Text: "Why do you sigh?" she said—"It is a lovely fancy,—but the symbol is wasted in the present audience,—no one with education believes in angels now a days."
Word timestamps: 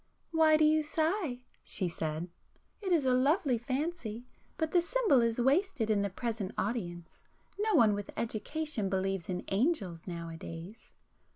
"Why 0.31 0.57
do 0.57 0.65
you 0.65 0.81
sigh?" 0.81 1.41
she 1.63 1.87
said—"It 1.87 2.91
is 2.91 3.05
a 3.05 3.13
lovely 3.13 3.59
fancy,—but 3.59 4.71
the 4.71 4.81
symbol 4.81 5.21
is 5.21 5.39
wasted 5.39 5.91
in 5.91 6.01
the 6.01 6.09
present 6.09 6.53
audience,—no 6.57 7.75
one 7.75 7.93
with 7.93 8.09
education 8.17 8.89
believes 8.89 9.29
in 9.29 9.45
angels 9.49 10.07
now 10.07 10.29
a 10.29 10.37
days." 10.37 10.91